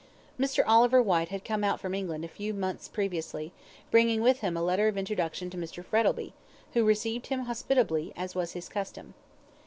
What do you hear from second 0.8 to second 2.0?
Whyte had come out from